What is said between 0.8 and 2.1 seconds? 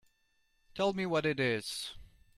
me what it is.